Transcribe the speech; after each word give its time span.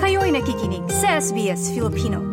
Kayo'y 0.00 0.32
nakikinig 0.32 0.88
sa 0.88 1.20
SBS 1.20 1.76
Filipino. 1.76 2.24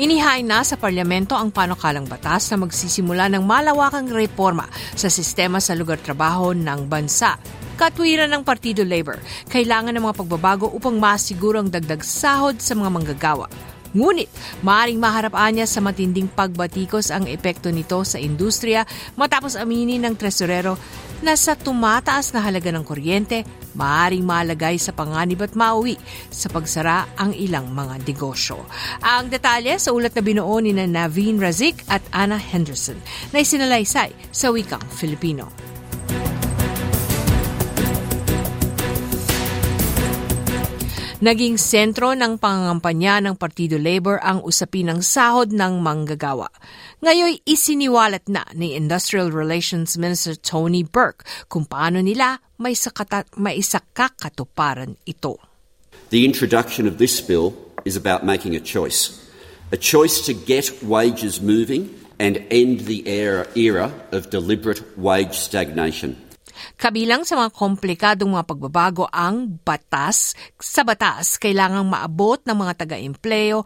Inihain 0.00 0.48
na 0.48 0.64
sa 0.64 0.80
parlamento 0.80 1.36
ang 1.36 1.52
panukalang 1.52 2.08
batas 2.08 2.48
na 2.48 2.56
magsisimula 2.56 3.28
ng 3.36 3.44
malawakang 3.44 4.08
reforma 4.08 4.64
sa 4.96 5.12
sistema 5.12 5.60
sa 5.60 5.76
lugar 5.76 6.00
trabaho 6.00 6.56
ng 6.56 6.88
bansa. 6.88 7.36
Katwiran 7.76 8.32
ng 8.32 8.48
Partido 8.48 8.80
Labor, 8.80 9.20
kailangan 9.52 9.92
ng 9.92 10.08
mga 10.08 10.24
pagbabago 10.24 10.72
upang 10.72 10.96
masiguro 10.96 11.60
ang 11.60 11.68
dagdag 11.68 12.00
sahod 12.00 12.64
sa 12.64 12.72
mga 12.72 12.88
manggagawa. 12.88 13.73
Ngunit, 13.94 14.26
maaaring 14.66 14.98
maharap 14.98 15.38
niya 15.54 15.70
sa 15.70 15.78
matinding 15.78 16.26
pagbatikos 16.26 17.14
ang 17.14 17.30
epekto 17.30 17.70
nito 17.70 18.02
sa 18.02 18.18
industriya 18.18 18.82
matapos 19.14 19.54
aminin 19.54 20.02
ng 20.02 20.18
tresorero 20.18 20.74
na 21.22 21.38
sa 21.38 21.54
tumataas 21.54 22.34
na 22.34 22.42
halaga 22.42 22.74
ng 22.74 22.82
kuryente, 22.82 23.46
maaaring 23.78 24.26
malagay 24.26 24.76
sa 24.82 24.90
panganib 24.90 25.46
at 25.46 25.54
mauwi 25.54 25.94
sa 26.28 26.50
pagsara 26.50 27.06
ang 27.16 27.32
ilang 27.38 27.70
mga 27.70 28.02
negosyo. 28.02 28.66
Ang 29.00 29.30
detalye 29.30 29.78
sa 29.78 29.94
ulat 29.94 30.12
na 30.12 30.22
binuo 30.26 30.58
ni 30.58 30.74
na 30.74 30.90
Naveen 30.90 31.38
Razik 31.38 31.86
at 31.86 32.02
Anna 32.10 32.36
Henderson 32.36 32.98
na 33.30 33.40
isinalaysay 33.40 34.10
sa 34.34 34.50
wikang 34.50 34.82
Filipino. 34.90 35.48
Naging 41.24 41.56
sentro 41.56 42.12
ng 42.12 42.36
pangangampanya 42.36 43.16
ng 43.24 43.40
Partido 43.40 43.80
Labor 43.80 44.20
ang 44.20 44.44
usapin 44.44 44.92
ng 44.92 45.00
sahod 45.00 45.56
ng 45.56 45.80
manggagawa. 45.80 46.52
Ngayon 47.00 47.40
isiniwalat 47.48 48.28
na 48.28 48.44
ni 48.52 48.76
Industrial 48.76 49.32
Relations 49.32 49.96
Minister 49.96 50.36
Tony 50.36 50.84
Burke 50.84 51.24
kung 51.48 51.64
paano 51.64 52.04
nila 52.04 52.44
may, 52.60 52.76
sakata, 52.76 53.24
may 53.40 53.56
isakakatuparan 53.56 55.00
ito. 55.08 55.40
The 56.12 56.28
introduction 56.28 56.84
of 56.84 57.00
this 57.00 57.24
bill 57.24 57.56
is 57.88 57.96
about 57.96 58.20
making 58.20 58.52
a 58.52 58.60
choice. 58.60 59.16
A 59.72 59.80
choice 59.80 60.20
to 60.28 60.36
get 60.36 60.84
wages 60.84 61.40
moving 61.40 61.88
and 62.20 62.44
end 62.52 62.84
the 62.84 63.00
era, 63.08 63.48
era 63.56 63.88
of 64.12 64.28
deliberate 64.28 64.84
wage 65.00 65.40
stagnation. 65.40 66.20
Kabilang 66.76 67.22
sa 67.22 67.38
mga 67.38 67.50
komplikadong 67.54 68.34
mga 68.34 68.46
pagbabago 68.46 69.04
ang 69.10 69.60
batas. 69.62 70.32
Sa 70.58 70.82
batas, 70.82 71.38
kailangang 71.38 71.86
maabot 71.88 72.40
ng 72.42 72.56
mga 72.56 72.72
taga-empleo 72.84 73.62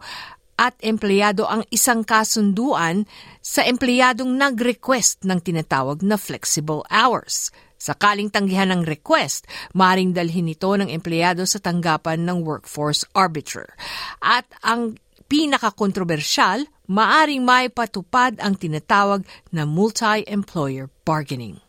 at 0.59 0.75
empleyado 0.83 1.47
ang 1.47 1.63
isang 1.71 2.03
kasunduan 2.03 3.07
sa 3.39 3.63
empleyadong 3.63 4.35
nag-request 4.35 5.23
ng 5.23 5.39
tinatawag 5.39 6.03
na 6.03 6.19
flexible 6.19 6.83
hours. 6.91 7.47
Sakaling 7.79 8.27
tanggihan 8.27 8.75
ng 8.75 8.83
request, 8.83 9.47
maring 9.71 10.11
dalhin 10.11 10.51
ito 10.51 10.67
ng 10.67 10.91
empleyado 10.91 11.47
sa 11.47 11.63
tanggapan 11.63 12.27
ng 12.27 12.43
workforce 12.43 13.07
arbiter. 13.15 13.71
At 14.19 14.51
ang 14.59 14.99
pinakakontrobersyal, 15.31 16.67
maaring 16.91 17.47
may 17.47 17.71
patupad 17.71 18.35
ang 18.43 18.59
tinatawag 18.59 19.23
na 19.55 19.63
multi-employer 19.63 20.91
bargaining. 21.07 21.63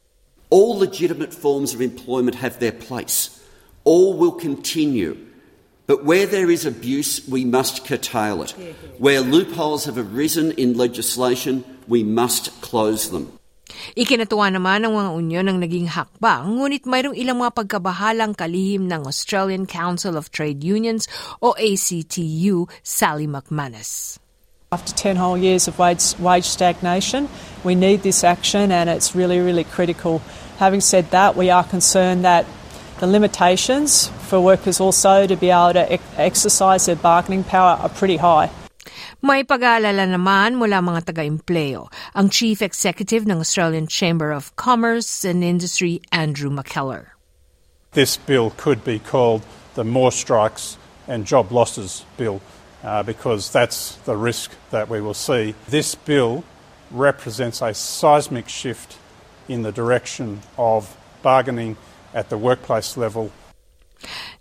All 0.50 0.78
legitimate 0.78 1.33
forms 1.33 1.75
of 1.75 1.81
employment 1.81 2.43
have 2.43 2.59
their 2.59 2.75
place. 2.75 3.38
All 3.84 4.19
will 4.19 4.34
continue. 4.34 5.15
But 5.87 6.05
where 6.05 6.27
there 6.27 6.50
is 6.50 6.66
abuse, 6.66 7.22
we 7.27 7.44
must 7.47 7.87
curtail 7.87 8.43
it. 8.43 8.50
Where 8.99 9.22
loopholes 9.22 9.87
have 9.87 9.99
arisen 9.99 10.50
in 10.59 10.75
legislation, 10.75 11.62
we 11.87 12.03
must 12.03 12.50
close 12.62 13.11
them. 13.11 13.31
Ikinatuwa 13.94 14.50
naman 14.50 14.83
ng 14.87 14.93
mga 14.94 15.11
unyon 15.15 15.47
ng 15.50 15.59
naging 15.62 15.88
hakbang, 15.94 16.59
ngunit 16.59 16.82
mayroong 16.82 17.15
ilang 17.15 17.38
mga 17.38 17.55
pagkabahalang 17.55 18.34
kalihim 18.34 18.91
ng 18.91 19.06
Australian 19.06 19.67
Council 19.71 20.19
of 20.19 20.34
Trade 20.34 20.67
Unions 20.67 21.06
o 21.38 21.55
ACTU, 21.55 22.67
Sally 22.82 23.31
McManus. 23.31 24.19
After 24.71 24.94
10 24.94 25.19
whole 25.19 25.34
years 25.34 25.67
of 25.67 25.82
wage, 25.82 26.15
wage 26.22 26.47
stagnation, 26.47 27.27
we 27.67 27.75
need 27.75 28.06
this 28.06 28.22
action 28.22 28.71
and 28.71 28.87
it's 28.87 29.19
really, 29.19 29.43
really 29.43 29.67
critical. 29.67 30.22
Having 30.60 30.82
said 30.82 31.10
that, 31.12 31.41
we 31.41 31.48
are 31.48 31.65
concerned 31.65 32.22
that 32.28 32.44
the 33.00 33.06
limitations 33.06 34.09
for 34.28 34.38
workers 34.38 34.78
also 34.78 35.26
to 35.26 35.34
be 35.34 35.48
able 35.48 35.72
to 35.72 35.98
exercise 36.21 36.84
their 36.84 37.00
bargaining 37.00 37.44
power 37.44 37.81
are 37.81 37.88
pretty 37.88 38.19
high. 38.19 38.53
May 39.25 39.41
pag-aalala 39.41 40.04
naman 40.04 40.60
mula 40.60 40.84
mga 40.84 41.09
taga-empleo, 41.09 41.88
ang 42.12 42.28
Chief 42.28 42.60
Executive 42.60 43.25
ng 43.25 43.41
Australian 43.41 43.88
Chamber 43.88 44.37
of 44.37 44.53
Commerce 44.60 45.25
and 45.25 45.41
Industry, 45.41 46.04
Andrew 46.12 46.53
McKellar. 46.53 47.16
This 47.97 48.20
bill 48.20 48.53
could 48.60 48.84
be 48.84 49.00
called 49.00 49.41
the 49.81 49.84
More 49.88 50.12
Strikes 50.12 50.76
and 51.09 51.25
Job 51.25 51.49
Losses 51.56 52.04
Bill 52.20 52.44
uh, 52.84 53.00
because 53.00 53.49
that's 53.49 53.97
the 54.04 54.12
risk 54.12 54.53
that 54.76 54.93
we 54.93 55.00
will 55.00 55.16
see. 55.16 55.56
This 55.72 55.97
bill 55.97 56.44
represents 56.93 57.65
a 57.65 57.72
seismic 57.72 58.53
shift 58.53 59.00
in 59.50 59.66
the 59.66 59.75
direction 59.75 60.38
of 60.55 60.94
bargaining 61.27 61.75
at 62.15 62.31
the 62.31 62.38
workplace 62.38 62.94
level 62.94 63.34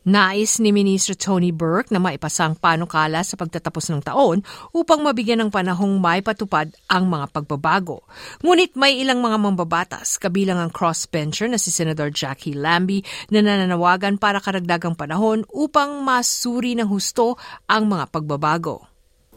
Nais 0.08 0.64
ni 0.64 0.72
Minister 0.72 1.12
Tony 1.12 1.52
Burke 1.52 1.92
na 1.92 2.00
maipasang 2.00 2.56
panukala 2.56 3.20
sa 3.20 3.36
pagtatapos 3.36 3.92
ng 3.92 4.02
taon 4.02 4.40
upang 4.72 5.04
mabigyan 5.04 5.44
ng 5.44 5.52
panahong 5.52 6.00
maipatupad 6.00 6.72
ang 6.88 7.12
mga 7.12 7.28
pagbabago. 7.36 8.08
Ngunit 8.40 8.80
may 8.80 8.96
ilang 8.96 9.20
mga 9.20 9.38
mambabatas, 9.38 10.16
kabilang 10.16 10.56
ang 10.56 10.72
crossbencher 10.72 11.52
na 11.52 11.60
si 11.60 11.68
Senator 11.68 12.08
Jackie 12.08 12.56
Lambie 12.56 13.04
na 13.28 13.44
nananawagan 13.44 14.16
para 14.16 14.40
karagdagang 14.40 14.96
panahon 14.96 15.44
upang 15.52 16.00
masuri 16.00 16.80
ng 16.80 16.88
husto 16.88 17.36
ang 17.68 17.92
mga 17.92 18.08
pagbabago. 18.08 18.88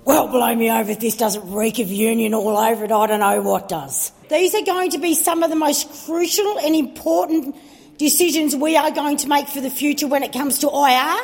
Well, 0.06 0.30
blow 0.30 0.54
me 0.54 0.70
over 0.70 0.94
if 0.94 0.98
this 0.98 1.14
doesn't 1.14 1.46
reek 1.46 1.78
of 1.78 1.86
union 1.90 2.34
all 2.34 2.58
over 2.58 2.86
it. 2.86 2.90
I 2.90 3.06
don't 3.06 3.22
know 3.22 3.42
what 3.42 3.70
does. 3.70 4.10
These 4.32 4.54
are 4.54 4.64
going 4.64 4.92
to 4.92 4.98
be 4.98 5.14
some 5.14 5.42
of 5.42 5.50
the 5.50 5.56
most 5.56 6.06
crucial 6.06 6.58
and 6.58 6.74
important 6.74 7.54
decisions 7.98 8.56
we 8.56 8.78
are 8.78 8.90
going 8.90 9.18
to 9.18 9.28
make 9.28 9.46
for 9.46 9.60
the 9.60 9.68
future 9.68 10.08
when 10.08 10.22
it 10.22 10.32
comes 10.32 10.60
to 10.60 10.68
IR, 10.68 11.20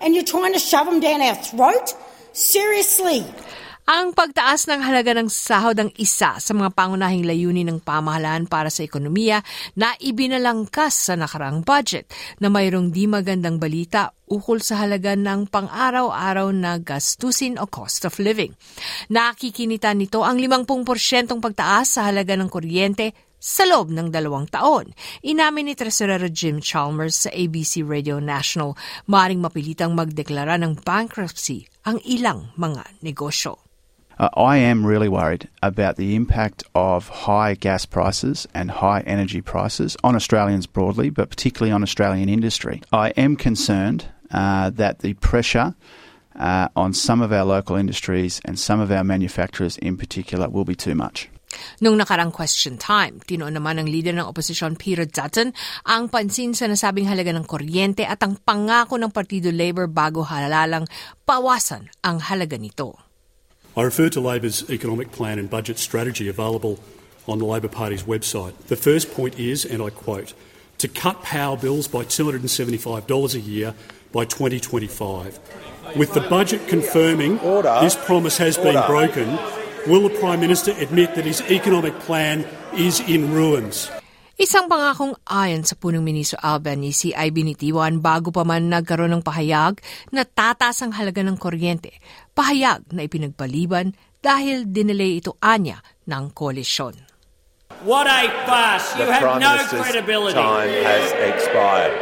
and 0.00 0.14
you're 0.14 0.24
trying 0.24 0.54
to 0.54 0.58
shove 0.58 0.86
them 0.86 0.98
down 1.00 1.20
our 1.20 1.34
throat? 1.34 1.94
Seriously. 2.32 3.26
Ang 3.86 4.18
pagtaas 4.18 4.66
ng 4.66 4.82
halaga 4.82 5.14
ng 5.14 5.30
sahod 5.30 5.78
ang 5.78 5.94
isa 5.94 6.42
sa 6.42 6.52
mga 6.58 6.74
pangunahing 6.74 7.22
layunin 7.22 7.70
ng 7.70 7.78
pamahalaan 7.86 8.50
para 8.50 8.66
sa 8.66 8.82
ekonomiya 8.82 9.46
na 9.78 9.94
ibinalangkas 10.02 11.06
sa 11.06 11.14
nakarang 11.14 11.62
budget 11.62 12.10
na 12.42 12.50
mayroong 12.50 12.90
di 12.90 13.06
magandang 13.06 13.62
balita 13.62 14.10
ukol 14.26 14.58
sa 14.58 14.82
halaga 14.82 15.14
ng 15.14 15.46
pang-araw-araw 15.46 16.50
na 16.50 16.82
gastusin 16.82 17.62
o 17.62 17.70
cost 17.70 18.02
of 18.10 18.18
living. 18.18 18.58
Nakikinita 19.06 19.94
nito 19.94 20.26
ang 20.26 20.42
50% 20.42 21.38
pagtaas 21.38 21.86
sa 21.86 22.10
halaga 22.10 22.34
ng 22.34 22.50
kuryente 22.50 23.14
sa 23.38 23.70
loob 23.70 23.94
ng 23.94 24.10
dalawang 24.10 24.50
taon. 24.50 24.90
Inamin 25.22 25.70
ni 25.70 25.78
Tresorero 25.78 26.26
Jim 26.26 26.58
Chalmers 26.58 27.22
sa 27.22 27.30
ABC 27.30 27.86
Radio 27.86 28.18
National 28.18 28.74
maring 29.06 29.38
mapilitang 29.38 29.94
magdeklara 29.94 30.58
ng 30.58 30.82
bankruptcy 30.82 31.70
ang 31.86 32.02
ilang 32.02 32.50
mga 32.58 32.82
negosyo. 33.06 33.65
Uh, 34.18 34.30
I 34.34 34.56
am 34.56 34.86
really 34.86 35.08
worried 35.08 35.48
about 35.62 35.96
the 35.96 36.16
impact 36.16 36.64
of 36.74 37.28
high 37.28 37.52
gas 37.52 37.84
prices 37.84 38.48
and 38.54 38.70
high 38.70 39.04
energy 39.04 39.42
prices 39.42 39.96
on 40.02 40.16
Australians 40.16 40.66
broadly, 40.66 41.10
but 41.10 41.28
particularly 41.28 41.70
on 41.70 41.82
Australian 41.82 42.28
industry. 42.28 42.80
I 42.92 43.10
am 43.20 43.36
concerned 43.36 44.08
uh, 44.30 44.70
that 44.70 45.00
the 45.00 45.12
pressure 45.20 45.76
uh, 46.34 46.68
on 46.74 46.94
some 46.94 47.20
of 47.20 47.32
our 47.32 47.44
local 47.44 47.76
industries 47.76 48.40
and 48.44 48.58
some 48.58 48.80
of 48.80 48.90
our 48.90 49.04
manufacturers 49.04 49.76
in 49.78 49.96
particular 49.96 50.48
will 50.48 50.64
be 50.64 50.74
too 50.74 50.94
much. 50.94 51.28
Nung 51.80 51.96
nakarang 51.96 52.32
question 52.32 52.76
time, 52.76 53.20
tinoon 53.24 53.56
naman 53.56 53.80
ng 53.80 53.88
leader 53.88 54.12
ng 54.12 54.28
oposisyon 54.28 54.76
Peter 54.76 55.08
Dutton 55.08 55.52
ang 55.88 56.08
pansin 56.08 56.52
sa 56.52 56.68
nasabing 56.68 57.08
halaga 57.08 57.32
ng 57.32 57.44
kuryente 57.48 58.04
at 58.04 58.20
ang 58.24 58.36
pangako 58.40 59.00
ng 59.00 59.12
Partido 59.12 59.48
Labor 59.52 59.88
bago 59.88 60.24
halalang 60.24 60.84
pawasan 61.24 61.88
ang 62.04 62.20
halaga 62.20 62.60
nito. 62.60 63.05
I 63.76 63.82
refer 63.82 64.08
to 64.08 64.20
Labor's 64.20 64.68
economic 64.70 65.12
plan 65.12 65.38
and 65.38 65.50
budget 65.50 65.78
strategy 65.78 66.28
available 66.28 66.80
on 67.28 67.38
the 67.38 67.44
Labor 67.44 67.68
Party's 67.68 68.04
website. 68.04 68.56
The 68.68 68.76
first 68.76 69.12
point 69.12 69.38
is, 69.38 69.66
and 69.66 69.82
I 69.82 69.90
quote, 69.90 70.32
to 70.78 70.88
cut 70.88 71.22
power 71.22 71.58
bills 71.58 71.86
by 71.86 72.04
$275 72.04 73.34
a 73.34 73.40
year 73.40 73.74
by 74.12 74.24
2025. 74.24 75.38
With 75.94 76.14
the 76.14 76.22
budget 76.22 76.68
confirming 76.68 77.38
Order. 77.40 77.78
this 77.82 77.96
promise 77.96 78.38
has 78.38 78.56
been 78.56 78.82
broken, 78.86 79.38
will 79.86 80.08
the 80.08 80.18
Prime 80.18 80.40
Minister 80.40 80.72
admit 80.78 81.14
that 81.14 81.26
his 81.26 81.42
economic 81.42 81.98
plan 82.00 82.46
is 82.74 83.00
in 83.00 83.32
ruins? 83.32 83.90
Isang 84.36 84.68
pangakong 84.68 85.16
ayon 85.24 85.64
sa 85.64 85.80
punong 85.80 86.04
ministro 86.04 86.36
Albanese 86.44 87.16
ay 87.16 87.32
binitiwan 87.32 88.04
bago 88.04 88.28
pa 88.28 88.44
man 88.44 88.68
nagkaroon 88.68 89.08
ng 89.16 89.24
pahayag 89.24 89.80
na 90.12 90.28
tataas 90.28 90.84
ang 90.84 90.92
halaga 90.92 91.24
ng 91.24 91.40
kuryente. 91.40 91.96
Pahayag 92.36 92.84
na 92.92 93.08
ipinagpaliban 93.08 93.96
dahil 94.20 94.68
dinelay 94.68 95.24
ito 95.24 95.40
anya 95.40 95.80
ng 96.04 96.36
koalisyon. 96.36 97.00
What 97.88 98.04
a 98.04 98.28
farce! 98.44 98.92
You 99.00 99.08
the 99.08 99.12
have 99.16 99.24
Prime 99.24 99.40
no 99.40 99.56
Minister's 99.56 99.80
credibility. 99.80 100.36
time 100.36 100.68
has 100.84 101.06
expired. 101.16 101.96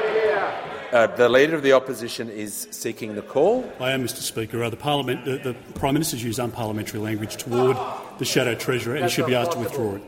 Uh, 0.90 1.06
the 1.14 1.30
Leader 1.30 1.54
of 1.54 1.62
the 1.62 1.70
Opposition 1.70 2.26
is 2.26 2.66
seeking 2.74 3.14
the 3.14 3.22
call. 3.22 3.62
I 3.78 3.94
am, 3.94 4.02
Mr. 4.02 4.26
Speaker. 4.26 4.58
Uh, 4.58 4.74
the, 4.74 4.76
Parliament, 4.78 5.22
the, 5.22 5.38
the 5.38 5.54
Prime 5.78 5.94
Minister's 5.94 6.22
used 6.22 6.42
unparliamentary 6.42 6.98
language 6.98 7.38
toward 7.38 7.78
the 8.18 8.26
Shadow 8.26 8.58
Treasurer 8.58 8.98
and 8.98 9.06
he 9.06 9.10
should 9.10 9.30
be 9.30 9.38
asked 9.38 9.54
to 9.54 9.62
withdraw 9.62 9.94
it. 9.94 10.02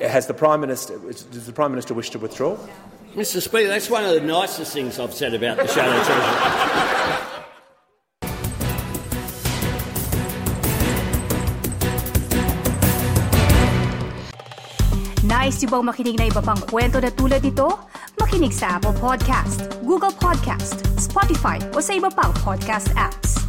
Has 0.00 0.26
the 0.26 0.34
Prime 0.34 0.60
Minister, 0.60 0.98
does 0.98 1.46
the 1.46 1.52
Prime 1.52 1.70
Minister 1.70 1.94
wish 1.94 2.10
to 2.10 2.18
withdraw? 2.18 2.58
Mr. 3.14 3.40
Speaker, 3.40 3.68
that's 3.68 3.88
one 3.88 4.04
of 4.04 4.12
the 4.12 4.20
nicest 4.20 4.72
things 4.74 5.00
I've 5.00 5.14
said 5.14 5.32
about 5.32 5.56
the 5.56 5.66
Shadow 5.66 5.96
Treasurer. 6.04 7.32
Nice 15.24 15.64
yung 15.64 15.72
bang 15.72 15.84
makinig 15.88 16.16
na 16.20 16.28
iba 16.28 16.44
pang 16.44 16.60
kwento 16.60 17.00
na 17.00 17.08
tulad 17.08 17.40
ito? 17.40 17.66
Makinig 18.20 18.52
sa 18.52 18.76
Apple 18.76 18.94
Podcast, 19.00 19.64
Google 19.80 20.12
Podcast, 20.12 20.84
Spotify 21.00 21.56
o 21.72 21.80
sa 21.80 21.96
iba 21.96 22.12
pang 22.12 22.36
podcast 22.44 22.92
apps. 23.00 23.45